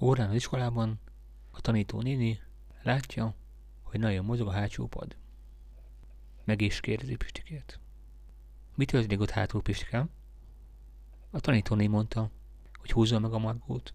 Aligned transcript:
Órán 0.00 0.28
az 0.28 0.34
iskolában 0.34 1.00
a 1.50 1.60
tanító 1.60 2.00
néni 2.00 2.40
látja, 2.82 3.34
hogy 3.82 4.00
nagyon 4.00 4.24
mozog 4.24 4.46
a 4.46 4.50
hátsó 4.50 4.86
pad. 4.86 5.16
Meg 6.44 6.60
is 6.60 6.80
kérdezi 6.80 7.16
Pistikét. 7.16 7.80
Mit 8.74 8.90
történik 8.90 9.20
ott 9.20 9.30
hátul, 9.30 9.62
Pistikám? 9.62 10.10
A 11.30 11.40
tanítóné 11.40 11.86
mondta, 11.86 12.30
hogy 12.78 12.90
húzza 12.90 13.18
meg 13.18 13.32
a 13.32 13.38
Margót. 13.38 13.94